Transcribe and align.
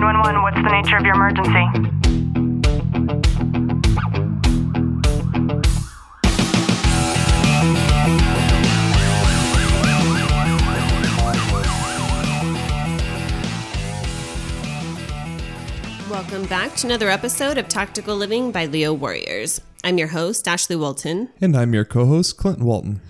911, 0.00 0.42
what's 0.42 0.56
the 0.56 0.70
nature 0.70 0.96
of 0.96 1.04
your 1.04 1.14
emergency? 1.14 1.50
Welcome 16.08 16.46
back 16.46 16.74
to 16.76 16.86
another 16.86 17.10
episode 17.10 17.58
of 17.58 17.68
Tactical 17.68 18.16
Living 18.16 18.52
by 18.52 18.64
Leo 18.64 18.94
Warriors. 18.94 19.60
I'm 19.84 19.98
your 19.98 20.08
host, 20.08 20.48
Ashley 20.48 20.76
Walton. 20.76 21.28
And 21.42 21.54
I'm 21.54 21.74
your 21.74 21.84
co 21.84 22.06
host, 22.06 22.38
Clinton 22.38 22.64
Walton. 22.64 23.02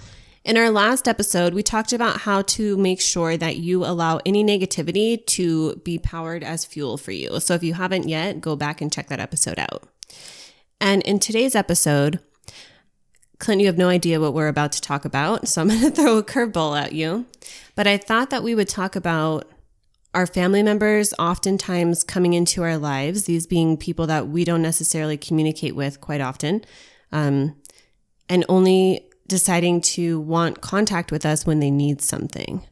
In 0.42 0.56
our 0.56 0.70
last 0.70 1.06
episode, 1.06 1.52
we 1.52 1.62
talked 1.62 1.92
about 1.92 2.22
how 2.22 2.40
to 2.42 2.76
make 2.78 3.00
sure 3.00 3.36
that 3.36 3.58
you 3.58 3.84
allow 3.84 4.20
any 4.24 4.42
negativity 4.42 5.24
to 5.26 5.76
be 5.76 5.98
powered 5.98 6.42
as 6.42 6.64
fuel 6.64 6.96
for 6.96 7.12
you. 7.12 7.40
So 7.40 7.54
if 7.54 7.62
you 7.62 7.74
haven't 7.74 8.08
yet, 8.08 8.40
go 8.40 8.56
back 8.56 8.80
and 8.80 8.90
check 8.90 9.08
that 9.08 9.20
episode 9.20 9.58
out. 9.58 9.86
And 10.80 11.02
in 11.02 11.18
today's 11.18 11.54
episode, 11.54 12.20
Clint, 13.38 13.60
you 13.60 13.66
have 13.66 13.76
no 13.76 13.90
idea 13.90 14.18
what 14.18 14.32
we're 14.32 14.48
about 14.48 14.72
to 14.72 14.80
talk 14.80 15.04
about, 15.04 15.46
so 15.46 15.60
I'm 15.60 15.68
going 15.68 15.80
to 15.80 15.90
throw 15.90 16.16
a 16.16 16.22
curveball 16.22 16.80
at 16.80 16.94
you. 16.94 17.26
But 17.74 17.86
I 17.86 17.98
thought 17.98 18.30
that 18.30 18.42
we 18.42 18.54
would 18.54 18.68
talk 18.68 18.96
about 18.96 19.46
our 20.14 20.26
family 20.26 20.62
members 20.62 21.12
oftentimes 21.18 22.02
coming 22.02 22.32
into 22.32 22.62
our 22.62 22.78
lives, 22.78 23.24
these 23.24 23.46
being 23.46 23.76
people 23.76 24.06
that 24.06 24.28
we 24.28 24.44
don't 24.44 24.62
necessarily 24.62 25.18
communicate 25.18 25.76
with 25.76 26.00
quite 26.00 26.22
often, 26.22 26.64
um, 27.12 27.56
and 28.28 28.44
only 28.48 29.09
deciding 29.30 29.80
to 29.80 30.20
want 30.20 30.60
contact 30.60 31.10
with 31.10 31.24
us 31.24 31.46
when 31.46 31.60
they 31.60 31.70
need 31.70 32.02
something. 32.02 32.66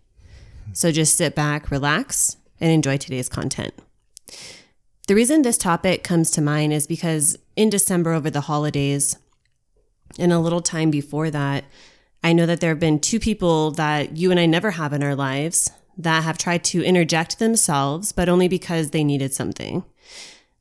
So 0.74 0.92
just 0.92 1.16
sit 1.16 1.34
back, 1.34 1.70
relax, 1.70 2.36
and 2.60 2.70
enjoy 2.70 2.98
today's 2.98 3.28
content. 3.28 3.72
The 5.06 5.14
reason 5.14 5.40
this 5.40 5.56
topic 5.56 6.04
comes 6.04 6.30
to 6.32 6.42
mind 6.42 6.74
is 6.74 6.86
because 6.86 7.38
in 7.56 7.70
December 7.70 8.12
over 8.12 8.28
the 8.28 8.42
holidays, 8.42 9.16
and 10.18 10.32
a 10.32 10.38
little 10.38 10.60
time 10.60 10.90
before 10.90 11.30
that, 11.30 11.64
I 12.22 12.32
know 12.32 12.44
that 12.44 12.60
there 12.60 12.70
have 12.70 12.80
been 12.80 12.98
two 12.98 13.20
people 13.20 13.70
that 13.72 14.16
you 14.16 14.30
and 14.30 14.40
I 14.40 14.46
never 14.46 14.72
have 14.72 14.92
in 14.92 15.02
our 15.02 15.14
lives 15.14 15.70
that 15.96 16.24
have 16.24 16.36
tried 16.36 16.64
to 16.64 16.82
interject 16.82 17.38
themselves, 17.38 18.12
but 18.12 18.28
only 18.28 18.48
because 18.48 18.90
they 18.90 19.04
needed 19.04 19.32
something. 19.32 19.84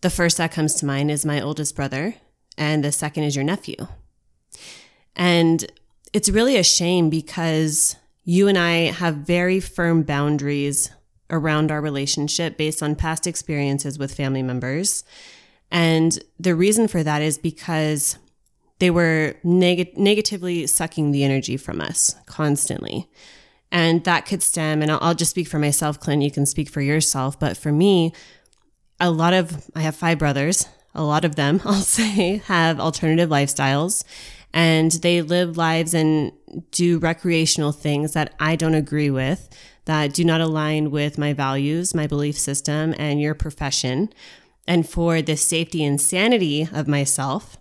The 0.02 0.10
first 0.10 0.38
that 0.38 0.52
comes 0.52 0.76
to 0.76 0.86
mind 0.86 1.10
is 1.10 1.26
my 1.26 1.42
oldest 1.42 1.76
brother, 1.76 2.16
and 2.58 2.84
the 2.84 2.92
second 2.92 3.24
is 3.24 3.36
your 3.36 3.44
nephew. 3.44 3.88
And 5.16 5.66
it's 6.14 6.30
really 6.30 6.58
a 6.58 6.64
shame 6.64 7.10
because 7.10 7.96
you 8.24 8.48
and 8.48 8.58
I 8.58 8.92
have 8.92 9.16
very 9.16 9.60
firm 9.60 10.04
boundaries 10.04 10.92
around 11.30 11.72
our 11.72 11.82
relationship 11.82 12.58
based 12.58 12.82
on 12.82 12.96
past 12.96 13.28
experiences 13.28 14.00
with 14.00 14.14
family 14.14 14.44
members. 14.44 15.04
And 15.72 16.18
the 16.40 16.56
reason 16.56 16.88
for 16.88 17.04
that 17.04 17.22
is 17.22 17.38
because 17.38 18.18
they 18.80 18.90
were 18.90 19.36
neg- 19.44 19.98
negatively 19.98 20.68
sucking 20.68 21.12
the 21.12 21.24
energy 21.24 21.58
from 21.58 21.82
us 21.82 22.16
constantly. 22.26 23.10
And 23.72 24.04
that 24.06 24.26
could 24.26 24.42
stem, 24.42 24.82
and 24.82 24.92
I'll, 24.92 25.00
I'll 25.02 25.16
just 25.16 25.32
speak 25.32 25.48
for 25.48 25.60
myself, 25.60 26.00
Clint, 26.00 26.24
you 26.24 26.32
can 26.32 26.46
speak 26.46 26.70
for 26.70 26.80
yourself. 26.80 27.38
But 27.38 27.58
for 27.58 27.72
me, 27.72 28.14
a 29.00 29.12
lot 29.12 29.34
of, 29.34 29.70
I 29.76 29.82
have 29.82 29.96
five 29.96 30.20
brothers, 30.20 30.68
a 30.96 31.04
lot 31.04 31.26
of 31.26 31.36
them, 31.36 31.62
I'll 31.66 31.74
say, 31.76 32.38
have 32.46 32.80
alternative 32.80 33.30
lifestyles 33.30 34.06
and 34.58 34.92
they 34.94 35.22
live 35.22 35.56
lives 35.56 35.94
and 35.94 36.32
do 36.72 36.98
recreational 36.98 37.72
things 37.72 38.14
that 38.14 38.34
I 38.40 38.56
don't 38.56 38.74
agree 38.74 39.12
with, 39.12 39.50
that 39.86 40.16
do 40.16 40.24
not 40.24 40.42
align 40.42 40.90
with 40.90 41.20
my 41.20 41.32
values, 41.32 41.94
my 41.94 42.08
belief 42.08 42.36
system, 42.36 42.96
and 42.98 43.22
your 43.22 43.36
profession. 43.36 44.10
And 44.68 44.90
for 44.90 45.22
the 45.22 45.38
safety 45.38 45.86
and 45.86 46.02
sanity 46.02 46.68
of 46.74 46.88
myself, 46.88 47.58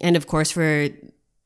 and 0.00 0.16
of 0.16 0.26
course, 0.26 0.50
for 0.50 0.88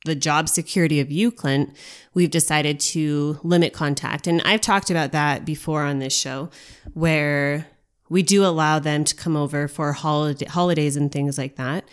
the 0.04 0.14
job 0.14 0.48
security 0.48 1.00
of 1.00 1.10
you, 1.10 1.32
Clint, 1.32 1.76
we've 2.14 2.30
decided 2.30 2.78
to 2.78 3.40
limit 3.42 3.72
contact. 3.72 4.28
And 4.28 4.40
I've 4.42 4.60
talked 4.60 4.92
about 4.92 5.10
that 5.10 5.44
before 5.44 5.82
on 5.82 5.98
this 5.98 6.16
show, 6.16 6.50
where 6.94 7.66
we 8.08 8.22
do 8.22 8.46
allow 8.46 8.78
them 8.78 9.02
to 9.02 9.16
come 9.16 9.34
over 9.34 9.66
for 9.66 9.92
holiday, 9.92 10.46
holidays 10.46 10.96
and 10.96 11.10
things 11.10 11.36
like 11.36 11.56
that. 11.56 11.84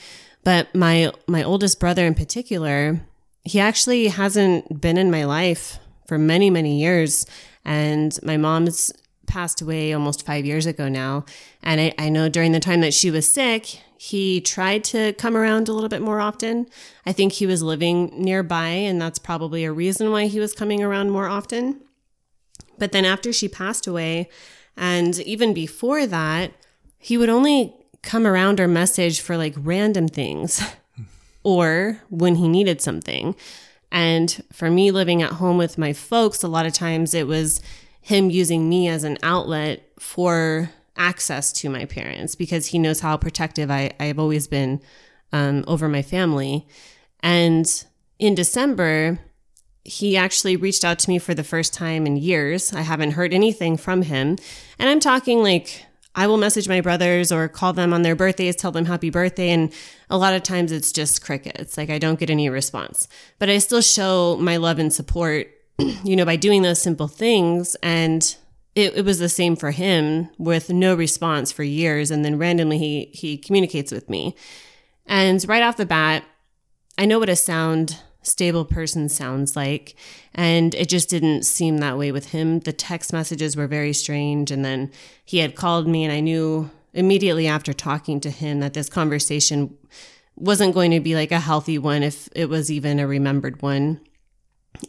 But 0.44 0.74
my 0.76 1.12
my 1.28 1.44
oldest 1.44 1.80
brother 1.80 2.06
in 2.06 2.16
particular, 2.16 3.02
he 3.44 3.60
actually 3.60 4.08
hasn't 4.08 4.82
been 4.82 4.98
in 4.98 5.12
my 5.12 5.26
life 5.26 5.80
for 6.08 6.18
many 6.18 6.50
many 6.50 6.80
years, 6.80 7.26
and 7.64 8.18
my 8.24 8.38
mom's 8.38 8.92
passed 9.26 9.62
away 9.62 9.94
almost 9.94 10.26
five 10.26 10.46
years 10.46 10.66
ago 10.66 10.90
now. 10.90 11.26
And 11.64 11.80
I, 11.80 11.94
I 11.98 12.10
know 12.10 12.30
during 12.30 12.52
the 12.52 12.60
time 12.60 12.82
that 12.82 12.94
she 12.94 13.10
was 13.10 13.32
sick, 13.32 13.80
he 13.98 14.42
tried 14.42 14.84
to 14.86 15.14
come 15.14 15.38
around 15.38 15.70
a 15.70 15.74
little 15.74 15.90
bit 15.90 16.02
more 16.02 16.20
often. 16.20 16.68
I 17.06 17.14
think 17.14 17.32
he 17.34 17.46
was 17.46 17.64
living 17.64 18.12
nearby, 18.16 18.68
and 18.68 19.02
that's 19.02 19.20
probably 19.20 19.64
a 19.64 19.72
reason 19.72 20.12
why 20.12 20.28
he 20.28 20.40
was 20.42 20.54
coming 20.54 20.84
around 20.84 21.12
more 21.12 21.28
often. 21.28 21.82
But 22.78 22.92
then 22.92 23.06
after 23.06 23.32
she 23.32 23.48
passed 23.48 23.88
away, 23.88 24.30
and 24.76 25.18
even 25.20 25.54
before 25.54 26.06
that, 26.06 26.52
he 26.98 27.18
would 27.18 27.30
only 27.30 27.74
come 28.04 28.28
around 28.28 28.60
or 28.60 28.68
message 28.68 29.22
for 29.22 29.38
like 29.38 29.56
random 29.58 30.08
things 30.08 30.62
or 31.44 32.00
when 32.10 32.36
he 32.36 32.48
needed 32.48 32.82
something. 32.82 33.36
And 33.92 34.44
for 34.52 34.70
me 34.70 34.92
living 34.92 35.22
at 35.22 35.34
home 35.34 35.58
with 35.58 35.78
my 35.78 35.94
folks, 35.94 36.44
a 36.44 36.48
lot 36.48 36.66
of 36.66 36.74
times 36.74 37.14
it 37.14 37.28
was 37.28 37.62
him 38.02 38.30
using 38.30 38.68
me 38.70 38.88
as 38.88 39.04
an 39.04 39.18
outlet 39.24 39.88
for 39.98 40.70
access 40.98 41.52
to 41.54 41.70
my 41.70 41.86
parents 41.86 42.36
because 42.36 42.68
he 42.68 42.80
knows 42.80 43.00
how 43.00 43.18
protective 43.18 43.72
I, 43.72 43.92
I've 44.00 44.20
always 44.20 44.48
been 44.48 44.82
um, 45.32 45.64
over 45.68 45.88
my 45.88 46.02
family. 46.02 46.68
And 47.22 47.66
in 48.20 48.36
December, 48.36 49.20
he 49.84 50.16
actually 50.16 50.56
reached 50.56 50.86
out 50.86 51.00
to 51.00 51.10
me 51.10 51.20
for 51.20 51.34
the 51.34 51.44
first 51.44 51.74
time 51.74 52.06
in 52.06 52.18
years. 52.18 52.74
I 52.74 52.82
haven't 52.82 53.12
heard 53.12 53.34
anything 53.34 53.78
from 53.78 54.04
him. 54.04 54.38
And 54.80 54.90
I'm 54.90 55.00
talking 55.00 55.42
like 55.42 55.86
I 56.16 56.28
will 56.28 56.38
message 56.38 56.68
my 56.70 56.82
brothers 56.82 57.32
or 57.32 57.48
call 57.48 57.74
them 57.74 57.94
on 57.94 58.04
their 58.04 58.16
birthdays, 58.16 58.56
tell 58.56 58.72
them 58.72 58.86
happy 58.86 59.10
birthday. 59.10 59.50
And 59.50 59.74
a 60.10 60.18
lot 60.18 60.34
of 60.34 60.44
times 60.44 60.72
it's 60.72 60.92
just 60.92 61.24
crickets. 61.24 61.78
Like 61.78 61.90
I 61.90 61.98
don't 61.98 62.20
get 62.20 62.30
any 62.30 62.50
response, 62.50 63.08
but 63.40 63.50
I 63.50 63.58
still 63.58 63.82
show 63.82 64.38
my 64.38 64.58
love 64.58 64.80
and 64.80 64.94
support, 64.94 65.48
you 66.04 66.16
know, 66.16 66.26
by 66.26 66.36
doing 66.36 66.62
those 66.62 66.82
simple 66.82 67.08
things. 67.08 67.76
And 67.82 68.36
it, 68.76 68.98
it 68.98 69.06
was 69.06 69.20
the 69.20 69.30
same 69.30 69.56
for 69.56 69.72
him 69.72 70.30
with 70.38 70.70
no 70.70 70.96
response 70.96 71.52
for 71.52 71.64
years. 71.64 72.12
And 72.12 72.24
then 72.24 72.38
randomly 72.38 72.78
he, 72.78 73.06
he 73.14 73.38
communicates 73.38 73.92
with 73.92 74.10
me. 74.10 74.36
And 75.06 75.44
right 75.48 75.64
off 75.64 75.78
the 75.78 75.86
bat, 75.86 76.24
I 76.98 77.06
know 77.06 77.20
what 77.20 77.30
a 77.30 77.36
sound 77.36 78.00
stable 78.24 78.66
person 78.66 79.10
sounds 79.10 79.56
like. 79.56 79.96
And 80.34 80.74
it 80.76 80.90
just 80.90 81.10
didn't 81.10 81.44
seem 81.44 81.78
that 81.78 81.98
way 81.98 82.12
with 82.12 82.32
him. 82.32 82.60
The 82.62 82.74
text 82.74 83.14
messages 83.14 83.56
were 83.56 83.68
very 83.68 83.94
strange. 83.94 84.50
And 84.50 84.66
then 84.66 84.92
he 85.24 85.38
had 85.40 85.56
called 85.56 85.88
me, 85.88 86.04
and 86.04 86.12
I 86.12 86.20
knew 86.20 86.72
immediately 86.94 87.48
after 87.48 87.74
talking 87.74 88.20
to 88.22 88.30
him 88.30 88.60
that 88.60 88.74
this 88.74 88.90
conversation 88.90 89.78
wasn't 90.36 90.74
going 90.74 90.92
to 90.92 91.00
be 91.00 91.16
like 91.16 91.32
a 91.32 91.40
healthy 91.40 91.78
one 91.78 92.04
if 92.04 92.28
it 92.36 92.50
was 92.50 92.72
even 92.72 93.00
a 93.00 93.08
remembered 93.08 93.62
one. 93.62 94.00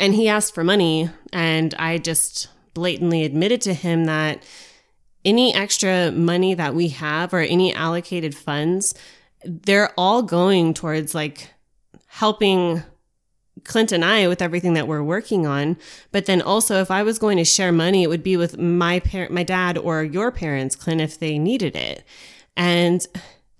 And 0.01 0.15
he 0.15 0.28
asked 0.28 0.55
for 0.55 0.65
money, 0.65 1.11
and 1.33 1.75
I 1.78 1.99
just 1.99 2.49
blatantly 2.72 3.25
admitted 3.25 3.61
to 3.62 3.75
him 3.75 4.06
that 4.06 4.43
any 5.25 5.55
extra 5.55 6.11
money 6.11 6.55
that 6.55 6.75
we 6.75 6.89
have 6.89 7.33
or 7.33 7.41
any 7.41 7.75
allocated 7.75 8.34
funds, 8.34 8.95
they're 9.45 9.93
all 9.97 10.22
going 10.22 10.75
towards 10.75 11.15
like 11.15 11.51
helping 12.06 12.83
Clint 13.65 13.93
and 13.93 14.05
I 14.05 14.29
with 14.29 14.43
everything 14.43 14.75
that 14.75 14.89
we're 14.89 15.03
working 15.03 15.47
on. 15.47 15.77
But 16.13 16.27
then 16.27 16.43
also, 16.43 16.81
if 16.81 16.91
I 16.91 17.03
was 17.03 17.19
going 17.19 17.39
to 17.39 17.45
share 17.45 17.73
money, 17.73 18.03
it 18.03 18.09
would 18.09 18.23
be 18.23 18.37
with 18.37 18.59
my 18.59 19.01
parent, 19.01 19.33
my 19.33 19.43
dad, 19.43 19.79
or 19.79 20.05
your 20.05 20.31
parents, 20.31 20.77
Clint, 20.77 21.01
if 21.01 21.19
they 21.19 21.39
needed 21.39 21.75
it. 21.75 22.05
And 22.57 23.07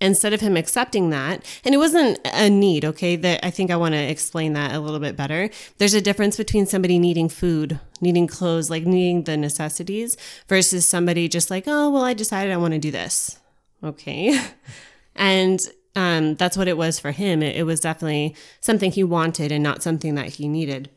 instead 0.01 0.33
of 0.33 0.41
him 0.41 0.57
accepting 0.57 1.09
that, 1.09 1.43
and 1.63 1.73
it 1.73 1.77
wasn't 1.77 2.19
a 2.25 2.49
need, 2.49 2.85
okay? 2.85 3.15
That 3.15 3.43
I 3.43 3.49
think 3.49 3.71
I 3.71 3.75
want 3.75 3.93
to 3.93 3.99
explain 3.99 4.53
that 4.53 4.73
a 4.73 4.79
little 4.79 4.99
bit 4.99 5.15
better. 5.15 5.49
There's 5.77 5.93
a 5.93 6.01
difference 6.01 6.37
between 6.37 6.65
somebody 6.65 6.99
needing 6.99 7.29
food, 7.29 7.79
needing 8.01 8.27
clothes, 8.27 8.69
like 8.69 8.85
needing 8.85 9.23
the 9.23 9.37
necessities, 9.37 10.17
versus 10.47 10.87
somebody 10.87 11.27
just 11.27 11.49
like, 11.49 11.63
oh, 11.67 11.89
well, 11.89 12.03
I 12.03 12.13
decided 12.13 12.53
I 12.53 12.57
want 12.57 12.73
to 12.73 12.79
do 12.79 12.91
this. 12.91 13.39
Okay. 13.83 14.39
and 15.15 15.59
um, 15.95 16.35
that's 16.35 16.57
what 16.57 16.67
it 16.67 16.77
was 16.77 16.99
for 16.99 17.11
him. 17.11 17.41
It, 17.41 17.55
it 17.55 17.63
was 17.63 17.79
definitely 17.79 18.35
something 18.61 18.91
he 18.91 19.03
wanted 19.03 19.51
and 19.51 19.63
not 19.63 19.83
something 19.83 20.15
that 20.15 20.33
he 20.33 20.47
needed. 20.47 20.89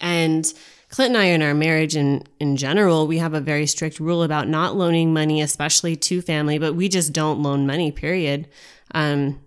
And 0.00 0.52
Clint 0.88 1.10
and 1.10 1.18
I, 1.18 1.26
in 1.26 1.42
our 1.42 1.54
marriage 1.54 1.96
and 1.96 2.28
in 2.38 2.56
general, 2.56 3.06
we 3.06 3.18
have 3.18 3.34
a 3.34 3.40
very 3.40 3.66
strict 3.66 4.00
rule 4.00 4.22
about 4.22 4.48
not 4.48 4.76
loaning 4.76 5.12
money, 5.12 5.40
especially 5.42 5.96
to 5.96 6.22
family, 6.22 6.58
but 6.58 6.74
we 6.74 6.88
just 6.88 7.12
don't 7.12 7.42
loan 7.42 7.66
money, 7.66 7.90
period. 7.90 8.48
Um, 8.94 9.40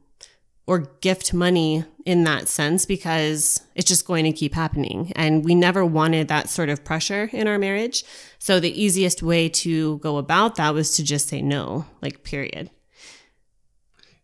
or 0.67 0.79
gift 0.99 1.33
money 1.33 1.85
in 2.05 2.25
that 2.25 2.49
sense 2.49 2.85
because 2.85 3.61
it's 3.73 3.87
just 3.87 4.05
going 4.05 4.25
to 4.25 4.33
keep 4.33 4.53
happening. 4.53 5.13
And 5.15 5.45
we 5.45 5.55
never 5.55 5.85
wanted 5.85 6.27
that 6.27 6.49
sort 6.49 6.67
of 6.67 6.83
pressure 6.83 7.29
in 7.31 7.47
our 7.47 7.57
marriage. 7.57 8.03
So 8.37 8.59
the 8.59 8.81
easiest 8.81 9.23
way 9.23 9.47
to 9.49 9.97
go 9.99 10.17
about 10.17 10.55
that 10.55 10.73
was 10.73 10.95
to 10.97 11.03
just 11.03 11.29
say 11.29 11.41
no, 11.41 11.85
like, 12.01 12.23
period. 12.23 12.69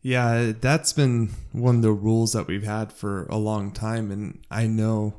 Yeah, 0.04 0.52
that's 0.60 0.92
been 0.92 1.30
one 1.54 1.78
of 1.78 1.82
the 1.82 1.94
rules 1.94 2.34
that 2.34 2.46
we've 2.46 2.66
had 2.66 2.92
for 2.92 3.26
a 3.28 3.38
long 3.38 3.72
time. 3.72 4.12
And 4.12 4.44
I 4.52 4.68
know 4.68 5.16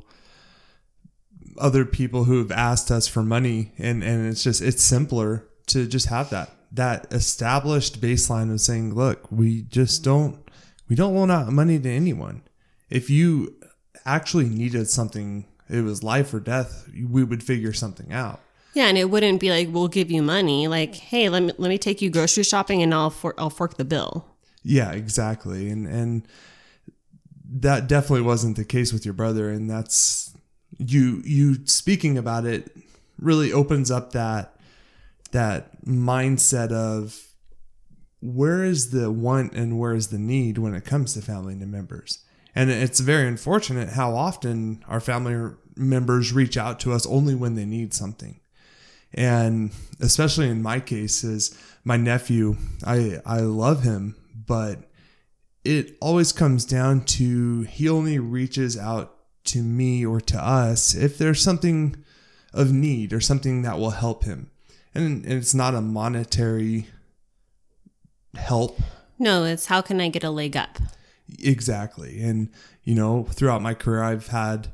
other 1.59 1.87
people 1.87 2.25
who 2.25 2.39
have 2.39 2.53
asked 2.53 2.91
us 2.91 3.09
for 3.09 3.23
money 3.23 3.73
and, 3.79 4.05
and 4.05 4.29
it's 4.29 4.43
just, 4.43 4.61
it's 4.61 4.83
simpler 4.83 5.49
to 5.69 5.87
just 5.87 6.07
have 6.07 6.29
that, 6.31 6.51
that 6.71 7.11
established 7.13 8.03
baseline 8.03 8.53
of 8.53 8.61
saying, 8.61 8.95
look, 8.95 9.33
we 9.33 9.63
just 9.63 10.05
don't, 10.05 10.39
we 10.89 10.95
don't 10.95 11.15
loan 11.15 11.31
out 11.31 11.51
money 11.51 11.79
to 11.79 11.91
anyone. 11.91 12.43
If 12.91 13.09
you 13.09 13.55
actually 14.05 14.51
needed 14.51 14.91
something, 14.91 15.47
it 15.71 15.81
was 15.81 16.03
life 16.03 16.35
or 16.35 16.41
death, 16.41 16.91
we 17.09 17.25
would 17.25 17.43
figure 17.43 17.73
something 17.73 18.13
out. 18.13 18.41
Yeah, 18.75 18.89
and 18.89 18.99
it 18.99 19.09
wouldn't 19.09 19.41
be 19.41 19.51
like 19.51 19.69
we'll 19.71 19.89
give 19.89 20.11
you 20.11 20.21
money. 20.21 20.67
Like, 20.67 20.97
hey, 20.97 21.29
let 21.29 21.45
me 21.45 21.53
let 21.59 21.69
me 21.69 21.79
take 21.79 22.03
you 22.03 22.11
grocery 22.11 22.43
shopping, 22.43 22.83
and 22.83 22.93
I'll 22.93 23.09
for, 23.09 23.33
I'll 23.39 23.49
fork 23.49 23.77
the 23.77 23.85
bill. 23.85 24.34
Yeah, 24.65 24.93
exactly. 24.93 25.71
And 25.71 25.87
and 25.87 26.27
that 27.47 27.87
definitely 27.87 28.23
wasn't 28.23 28.57
the 28.57 28.65
case 28.65 28.93
with 28.93 29.05
your 29.05 29.15
brother 29.15 29.51
and 29.51 29.71
that's 29.71 30.35
you 30.79 31.23
you 31.25 31.65
speaking 31.67 32.19
about 32.19 32.47
it 32.47 32.77
really 33.19 33.53
opens 33.53 33.91
up 33.91 34.13
that 34.13 34.57
that 35.31 35.85
mindset 35.85 36.73
of 36.73 37.29
where 38.21 38.65
is 38.65 38.91
the 38.91 39.11
want 39.11 39.53
and 39.53 39.79
where 39.79 39.93
is 39.95 40.09
the 40.09 40.19
need 40.19 40.57
when 40.57 40.75
it 40.75 40.85
comes 40.85 41.13
to 41.13 41.21
family 41.21 41.55
members. 41.55 42.25
And 42.55 42.71
it's 42.71 43.01
very 43.01 43.29
unfortunate 43.29 43.91
how 43.91 44.15
often 44.15 44.83
our 44.89 45.01
family 45.01 45.55
members 45.77 46.33
reach 46.33 46.57
out 46.57 46.81
to 46.81 46.93
us 46.93 47.05
only 47.07 47.35
when 47.35 47.55
they 47.55 47.65
need 47.65 47.93
something. 47.93 48.41
And 49.13 49.73
especially 50.01 50.49
in 50.49 50.63
my 50.63 50.81
case 50.81 51.23
is 51.23 51.57
my 51.85 51.97
nephew, 51.97 52.57
I 52.85 53.21
I 53.27 53.41
love 53.41 53.83
him, 53.83 54.17
but 54.47 54.91
it 55.65 55.97
always 56.01 56.33
comes 56.33 56.65
down 56.65 57.05
to 57.05 57.63
he 57.63 57.89
only 57.89 58.19
reaches 58.19 58.77
out 58.77 59.17
to 59.45 59.63
me 59.63 60.05
or 60.05 60.21
to 60.21 60.39
us 60.39 60.95
if 60.95 61.19
there's 61.19 61.43
something 61.43 61.97
of 62.53 62.73
need 62.73 63.13
or 63.13 63.21
something 63.21 63.63
that 63.63 63.79
will 63.79 63.91
help 63.91 64.25
him. 64.25 64.51
And, 64.95 65.25
and 65.25 65.35
it's 65.35 65.55
not 65.55 65.75
a 65.75 65.81
monetary 65.81 66.87
help. 68.37 68.81
No, 69.19 69.45
it's 69.45 69.67
how 69.67 69.81
can 69.81 70.01
I 70.01 70.09
get 70.09 70.25
a 70.25 70.31
leg 70.31 70.57
up? 70.57 70.79
Exactly. 71.43 72.23
And, 72.23 72.51
you 72.85 72.95
know, 72.95 73.25
throughout 73.25 73.63
my 73.63 73.75
career, 73.75 74.03
I've 74.03 74.29
had 74.29 74.69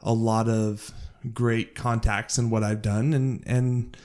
a 0.00 0.12
lot 0.12 0.48
of 0.48 0.92
great 1.32 1.74
contacts 1.74 2.38
in 2.38 2.50
what 2.50 2.62
I've 2.62 2.82
done. 2.82 3.14
And, 3.14 3.42
and 3.46 3.96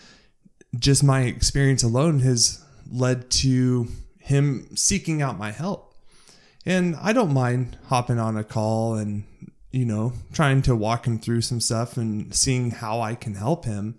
just 0.78 1.04
my 1.04 1.22
experience 1.22 1.84
alone 1.84 2.20
has 2.20 2.64
led 2.90 3.30
to 3.32 3.88
him 4.28 4.76
seeking 4.76 5.22
out 5.22 5.38
my 5.38 5.52
help. 5.52 5.96
And 6.66 6.98
I 6.98 7.14
don't 7.14 7.34
mind 7.34 7.78
hopping 7.86 8.20
on 8.20 8.36
a 8.36 8.44
call 8.44 8.96
and, 8.96 9.24
you 9.72 9.86
know, 9.86 10.12
trying 10.34 10.62
to 10.64 10.76
walk 10.76 11.08
him 11.08 11.18
through 11.18 11.42
some 11.42 11.62
stuff 11.62 11.96
and 11.96 12.36
seeing 12.36 12.72
how 12.72 13.00
I 13.00 13.16
can 13.16 13.36
help 13.36 13.64
him. 13.64 13.96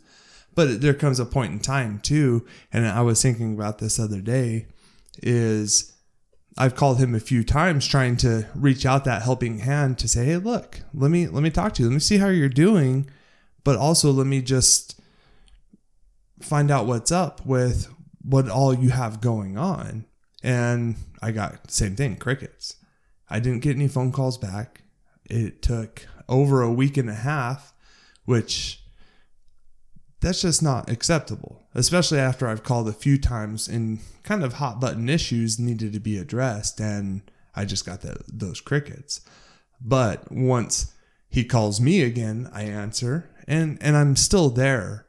But 0.54 0.82
there 0.82 0.92
comes 0.92 1.18
a 1.18 1.24
point 1.24 1.52
in 1.52 1.60
time 1.60 1.98
too, 2.00 2.46
and 2.70 2.86
I 2.86 3.00
was 3.00 3.22
thinking 3.22 3.54
about 3.54 3.78
this 3.78 3.98
other 3.98 4.20
day, 4.20 4.66
is 5.22 5.94
I've 6.58 6.74
called 6.74 6.98
him 6.98 7.14
a 7.14 7.20
few 7.20 7.42
times 7.42 7.86
trying 7.86 8.18
to 8.18 8.46
reach 8.54 8.84
out 8.84 9.04
that 9.04 9.22
helping 9.22 9.60
hand 9.60 9.98
to 9.98 10.08
say, 10.08 10.26
"Hey, 10.26 10.36
look, 10.36 10.80
let 10.92 11.10
me 11.10 11.26
let 11.26 11.42
me 11.42 11.50
talk 11.50 11.72
to 11.74 11.82
you. 11.82 11.88
Let 11.88 11.94
me 11.94 12.00
see 12.00 12.18
how 12.18 12.28
you're 12.28 12.48
doing, 12.50 13.08
but 13.64 13.76
also 13.76 14.12
let 14.12 14.26
me 14.26 14.42
just 14.42 15.00
find 16.40 16.70
out 16.70 16.86
what's 16.86 17.12
up 17.12 17.46
with 17.46 17.88
what 18.20 18.50
all 18.50 18.74
you 18.74 18.90
have 18.90 19.20
going 19.22 19.56
on." 19.56 20.04
And 20.42 20.96
I 21.20 21.32
got 21.32 21.70
same 21.70 21.96
thing, 21.96 22.16
crickets. 22.16 22.76
I 23.28 23.40
didn't 23.40 23.62
get 23.62 23.76
any 23.76 23.88
phone 23.88 24.12
calls 24.12 24.38
back. 24.38 24.82
It 25.24 25.62
took 25.62 26.06
over 26.28 26.62
a 26.62 26.72
week 26.72 26.96
and 26.96 27.10
a 27.10 27.14
half, 27.14 27.74
which 28.24 28.82
that's 30.20 30.42
just 30.42 30.62
not 30.62 30.90
acceptable, 30.90 31.66
especially 31.74 32.18
after 32.18 32.48
I've 32.48 32.62
called 32.62 32.88
a 32.88 32.92
few 32.92 33.18
times 33.18 33.68
and 33.68 34.00
kind 34.22 34.42
of 34.42 34.54
hot 34.54 34.80
button 34.80 35.08
issues 35.08 35.58
needed 35.58 35.92
to 35.92 36.00
be 36.00 36.18
addressed 36.18 36.80
and 36.80 37.22
I 37.54 37.64
just 37.64 37.84
got 37.84 38.02
the, 38.02 38.20
those 38.28 38.60
crickets. 38.60 39.20
But 39.80 40.30
once 40.30 40.94
he 41.28 41.44
calls 41.44 41.80
me 41.80 42.02
again, 42.02 42.48
I 42.52 42.62
answer 42.62 43.30
and 43.46 43.78
and 43.80 43.96
I'm 43.96 44.16
still 44.16 44.50
there. 44.50 45.06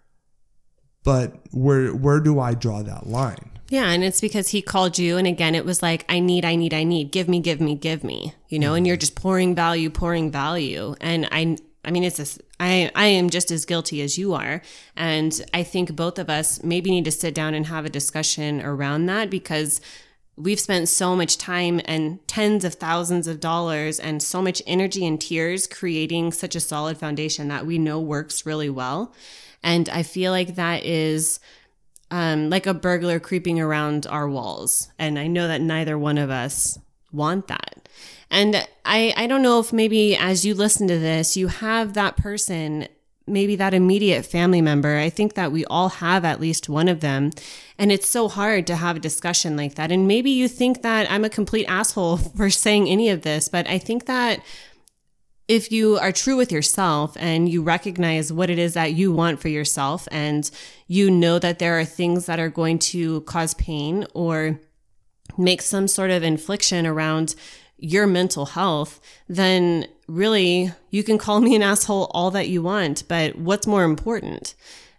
But 1.03 1.39
where 1.51 1.93
where 1.95 2.19
do 2.19 2.39
I 2.39 2.53
draw 2.53 2.81
that 2.83 3.07
line? 3.07 3.58
Yeah, 3.69 3.91
and 3.91 4.03
it's 4.03 4.19
because 4.19 4.49
he 4.49 4.61
called 4.61 4.97
you 4.97 5.17
and 5.17 5.27
again 5.27 5.53
it 5.53 5.65
was 5.65 5.81
like 5.81 6.05
I 6.09 6.19
need 6.19 6.43
I 6.43 6.55
need 6.55 6.73
I 6.73 6.83
need. 6.83 7.11
Give 7.11 7.27
me 7.27 7.39
give 7.39 7.61
me 7.61 7.75
give 7.75 8.03
me, 8.03 8.33
you 8.47 8.59
know, 8.59 8.69
mm-hmm. 8.69 8.77
and 8.77 8.87
you're 8.87 8.97
just 8.97 9.15
pouring 9.15 9.55
value 9.55 9.89
pouring 9.89 10.31
value. 10.31 10.95
And 10.99 11.27
I 11.31 11.57
I 11.85 11.91
mean 11.91 12.03
it's 12.03 12.19
a, 12.19 12.41
I 12.59 12.91
I 12.95 13.05
am 13.07 13.29
just 13.29 13.51
as 13.51 13.65
guilty 13.65 14.01
as 14.01 14.17
you 14.17 14.33
are. 14.33 14.61
And 14.95 15.39
I 15.53 15.63
think 15.63 15.95
both 15.95 16.17
of 16.17 16.29
us 16.29 16.63
maybe 16.63 16.89
need 16.89 17.05
to 17.05 17.11
sit 17.11 17.35
down 17.35 17.53
and 17.53 17.67
have 17.67 17.85
a 17.85 17.89
discussion 17.89 18.61
around 18.61 19.05
that 19.05 19.29
because 19.29 19.81
we've 20.35 20.59
spent 20.59 20.87
so 20.87 21.15
much 21.15 21.37
time 21.37 21.81
and 21.85 22.25
tens 22.27 22.63
of 22.63 22.75
thousands 22.75 23.27
of 23.27 23.41
dollars 23.41 23.99
and 23.99 24.23
so 24.23 24.41
much 24.41 24.61
energy 24.65 25.05
and 25.05 25.19
tears 25.19 25.67
creating 25.67 26.31
such 26.31 26.55
a 26.55 26.61
solid 26.61 26.97
foundation 26.97 27.49
that 27.49 27.65
we 27.65 27.77
know 27.77 27.99
works 27.99 28.45
really 28.45 28.69
well. 28.69 29.13
And 29.61 29.89
I 29.89 30.03
feel 30.03 30.31
like 30.31 30.55
that 30.55 30.85
is 30.85 31.41
um, 32.11 32.49
like 32.49 32.65
a 32.65 32.73
burglar 32.73 33.19
creeping 33.19 33.59
around 33.59 34.07
our 34.07 34.27
walls. 34.27 34.89
And 34.97 35.19
I 35.19 35.27
know 35.27 35.47
that 35.47 35.61
neither 35.61 35.97
one 35.97 36.17
of 36.17 36.29
us 36.29 36.79
want 37.11 37.47
that. 37.47 37.87
And 38.31 38.67
I, 38.85 39.13
I 39.17 39.27
don't 39.27 39.41
know 39.41 39.59
if 39.59 39.73
maybe 39.73 40.15
as 40.15 40.45
you 40.45 40.53
listen 40.53 40.87
to 40.87 40.99
this, 40.99 41.35
you 41.35 41.47
have 41.47 41.93
that 41.93 42.17
person, 42.17 42.87
maybe 43.25 43.55
that 43.55 43.73
immediate 43.73 44.25
family 44.25 44.61
member. 44.61 44.97
I 44.97 45.09
think 45.09 45.33
that 45.33 45.51
we 45.51 45.65
all 45.65 45.89
have 45.89 46.25
at 46.25 46.39
least 46.39 46.69
one 46.69 46.87
of 46.87 46.99
them. 46.99 47.31
And 47.77 47.91
it's 47.91 48.07
so 48.07 48.27
hard 48.27 48.67
to 48.67 48.75
have 48.75 48.97
a 48.97 48.99
discussion 48.99 49.55
like 49.55 49.75
that. 49.75 49.91
And 49.91 50.07
maybe 50.07 50.29
you 50.29 50.47
think 50.47 50.83
that 50.83 51.09
I'm 51.09 51.25
a 51.25 51.29
complete 51.29 51.65
asshole 51.65 52.17
for 52.37 52.49
saying 52.49 52.87
any 52.87 53.09
of 53.09 53.23
this, 53.23 53.49
but 53.49 53.67
I 53.67 53.79
think 53.79 54.05
that 54.05 54.43
if 55.49 55.71
you 55.71 55.97
are 55.97 56.11
true 56.11 56.37
with 56.37 56.51
yourself 56.51 57.17
and 57.19 57.49
you 57.49 57.63
recognize 57.63 58.31
what 58.31 58.51
it 58.51 58.59
is 58.59 58.75
that 58.75 58.93
you 58.93 59.11
want 59.11 59.41
for 59.41 59.47
yourself 59.47 60.07
and 60.11 60.49
you 60.87 61.09
know 61.09 61.39
that 61.39 61.57
there 61.57 61.79
are 61.79 61.83
things 61.83 62.27
that 62.27 62.39
are 62.39 62.49
going 62.49 62.77
to 62.77 63.21
cause 63.21 63.55
pain 63.55 64.05
or 64.13 64.59
make 65.39 65.63
some 65.63 65.87
sort 65.87 66.11
of 66.11 66.21
infliction 66.21 66.85
around 66.85 67.33
your 67.79 68.05
mental 68.05 68.45
health, 68.45 68.99
then 69.27 69.87
really 70.07 70.71
you 70.91 71.03
can 71.03 71.17
call 71.17 71.39
me 71.41 71.55
an 71.55 71.63
asshole 71.63 72.11
all 72.11 72.29
that 72.29 72.47
you 72.47 72.61
want. 72.61 73.07
But 73.07 73.35
what's 73.35 73.65
more 73.65 73.83
important? 73.83 74.53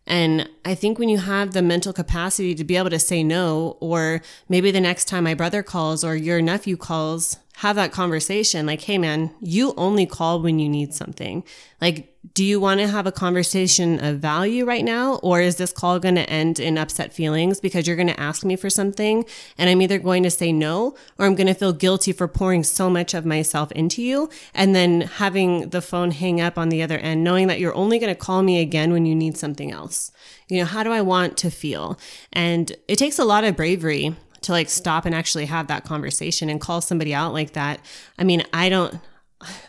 And 0.05 0.49
I 0.65 0.75
think 0.75 0.99
when 0.99 1.09
you 1.09 1.19
have 1.19 1.53
the 1.53 1.63
mental 1.63 1.93
capacity 1.93 2.57
to 2.57 2.65
be 2.65 2.77
able 2.77 2.91
to 2.91 2.99
say 2.99 3.23
no, 3.23 3.77
or 3.79 4.21
maybe 4.49 4.73
the 4.73 4.81
next 4.81 5.05
time 5.05 5.23
my 5.23 5.35
brother 5.35 5.63
calls 5.63 6.03
or 6.03 6.17
your 6.17 6.43
nephew 6.43 6.77
calls, 6.77 7.39
have 7.61 7.77
that 7.77 7.93
conversation 7.93 8.65
like, 8.65 8.81
hey 8.81 8.97
man, 8.97 9.31
you 9.43 9.75
only 9.77 10.07
call 10.07 10.41
when 10.41 10.59
you 10.59 10.67
need 10.67 10.95
something. 10.95 11.45
Like, 11.79 12.17
do 12.33 12.43
you 12.43 12.59
want 12.59 12.81
to 12.81 12.89
have 12.89 13.07
a 13.07 13.13
conversation 13.13 14.03
of 14.03 14.19
value 14.19 14.65
right 14.65 14.83
now? 14.83 15.17
Or 15.17 15.43
is 15.43 15.57
this 15.57 15.71
call 15.71 15.99
going 15.99 16.15
to 16.15 16.31
end 16.31 16.59
in 16.59 16.79
upset 16.79 17.13
feelings 17.13 17.61
because 17.61 17.87
you're 17.87 17.97
going 17.97 18.09
to 18.09 18.19
ask 18.19 18.47
me 18.47 18.57
for 18.57 18.71
something 18.71 19.27
and 19.59 19.69
I'm 19.69 19.83
either 19.83 19.99
going 19.99 20.23
to 20.23 20.31
say 20.31 20.53
no 20.55 20.97
or 21.19 21.27
I'm 21.27 21.35
going 21.35 21.49
to 21.49 21.55
feel 21.55 21.75
guilty 21.75 22.13
for 22.13 22.27
pouring 22.27 22.65
so 22.65 22.89
much 22.89 23.13
of 23.13 23.27
myself 23.27 23.71
into 23.73 24.03
you 24.03 24.31
and 24.55 24.75
then 24.75 25.03
having 25.03 25.69
the 25.69 25.83
phone 25.83 26.13
hang 26.13 26.41
up 26.41 26.57
on 26.57 26.71
the 26.71 26.83
other 26.83 26.97
end, 26.97 27.25
knowing 27.25 27.49
that 27.49 27.61
you're 27.61 27.75
only 27.75 27.99
going 27.99 28.15
to 28.15 28.19
call 28.19 28.43
me 28.43 28.63
again 28.63 28.91
when 28.91 29.05
you 29.05 29.15
need 29.15 29.37
something 29.37 29.71
else. 29.71 30.13
You 30.49 30.61
know, 30.61 30.65
how 30.65 30.83
do 30.83 30.93
I 30.93 31.03
want 31.03 31.37
to 31.39 31.51
feel? 31.51 31.99
And 32.33 32.73
it 32.89 32.97
takes 32.97 33.19
a 33.19 33.25
lot 33.25 33.45
of 33.45 33.55
bravery 33.55 34.17
to 34.43 34.53
like 34.53 34.69
stop 34.69 35.05
and 35.05 35.15
actually 35.15 35.47
have 35.47 35.67
that 35.69 35.85
conversation 35.85 36.49
and 36.49 36.61
call 36.61 36.81
somebody 36.81 37.15
out 37.15 37.33
like 37.33 37.53
that. 37.53 37.81
I 38.19 38.25
mean, 38.25 38.45
I 38.53 38.69
don't 38.69 39.01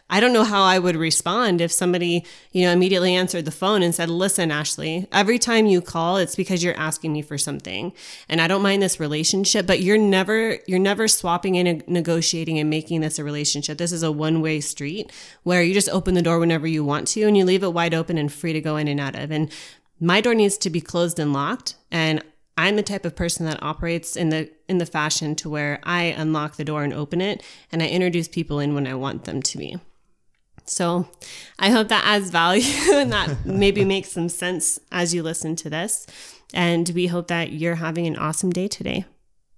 I 0.10 0.20
don't 0.20 0.34
know 0.34 0.44
how 0.44 0.64
I 0.64 0.80
would 0.80 0.98
respond 0.98 1.62
if 1.62 1.72
somebody, 1.72 2.26
you 2.52 2.66
know, 2.66 2.74
immediately 2.74 3.16
answered 3.16 3.46
the 3.46 3.52
phone 3.52 3.82
and 3.82 3.96
said, 3.96 4.10
"Listen, 4.10 4.52
Ashley, 4.52 5.08
every 5.14 5.40
time 5.40 5.66
you 5.66 5.82
call, 5.82 6.18
it's 6.18 6.36
because 6.36 6.62
you're 6.62 6.78
asking 6.78 7.14
me 7.14 7.22
for 7.22 7.38
something. 7.38 7.94
And 8.28 8.42
I 8.42 8.48
don't 8.48 8.62
mind 8.62 8.82
this 8.82 9.00
relationship, 9.00 9.66
but 9.66 9.80
you're 9.82 9.98
never 9.98 10.58
you're 10.68 10.80
never 10.80 11.08
swapping 11.08 11.58
and 11.58 11.88
negotiating 11.88 12.60
and 12.60 12.70
making 12.70 13.00
this 13.00 13.20
a 13.20 13.24
relationship. 13.24 13.78
This 13.78 13.94
is 13.94 14.04
a 14.04 14.12
one-way 14.12 14.60
street 14.60 15.12
where 15.44 15.64
you 15.64 15.74
just 15.74 15.90
open 15.90 16.16
the 16.16 16.22
door 16.22 16.40
whenever 16.40 16.68
you 16.68 16.84
want 16.84 17.08
to 17.10 17.22
and 17.24 17.38
you 17.38 17.46
leave 17.46 17.64
it 17.64 17.74
wide 17.74 17.94
open 17.94 18.18
and 18.18 18.32
free 18.32 18.52
to 18.52 18.62
go 18.62 18.76
in 18.76 18.90
and 18.90 19.00
out 19.00 19.16
of. 19.16 19.32
And 19.32 19.50
my 20.02 20.20
door 20.20 20.36
needs 20.36 20.58
to 20.58 20.70
be 20.70 20.82
closed 20.82 21.20
and 21.20 21.32
locked, 21.32 21.76
and 21.90 22.22
I'm 22.58 22.76
the 22.76 22.84
type 22.84 23.06
of 23.06 23.16
person 23.16 23.46
that 23.46 23.64
operates 23.64 24.16
in 24.16 24.30
the 24.30 24.52
in 24.68 24.78
the 24.78 24.86
fashion 24.86 25.36
to 25.38 25.50
where 25.50 25.80
I 25.84 26.04
unlock 26.04 26.56
the 26.56 26.66
door 26.66 26.84
and 26.84 26.94
open 26.94 27.22
it 27.22 27.44
and 27.72 27.82
I 27.82 27.88
introduce 27.88 28.28
people 28.28 28.60
in 28.60 28.76
when 28.76 28.88
I 28.88 28.94
want 28.96 29.24
them 29.24 29.42
to 29.42 29.58
be. 29.58 29.78
So 30.66 31.10
I 31.60 31.70
hope 31.70 31.88
that 31.90 32.06
adds 32.06 32.30
value 32.30 32.64
and 32.94 33.12
that 33.12 33.46
maybe 33.46 33.84
makes 33.84 34.12
some 34.12 34.30
sense 34.30 34.80
as 34.92 35.14
you 35.14 35.24
listen 35.24 35.56
to 35.58 35.70
this. 35.70 36.08
And 36.54 36.90
we 36.94 37.08
hope 37.08 37.28
that 37.28 37.54
you're 37.54 37.76
having 37.76 38.08
an 38.08 38.18
awesome 38.18 38.52
day 38.52 38.68
today. 38.68 39.06